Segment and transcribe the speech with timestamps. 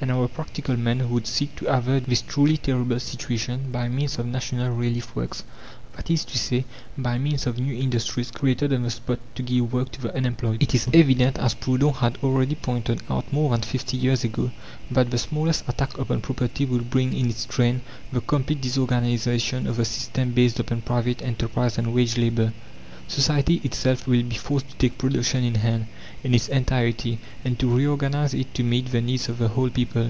[0.00, 4.26] And our "practical men" would seek to avert this truly terrible situation by means of
[4.26, 5.44] national relief works;
[5.96, 6.66] that is to say,
[6.98, 10.62] by means of new industries created on the spot to give work to the unemployed!
[10.62, 14.50] It is evident, as Proudhon had already pointed out more than fifty years ago,
[14.90, 17.80] that the smallest attack upon property will bring in its train
[18.12, 22.52] the complete disorganization of the system based upon private enterprise and wage labour.
[23.06, 25.86] Society itself will be forced to take production in hand,
[26.22, 30.02] in its entirety, and to reorganize it to meet the needs of the whole people.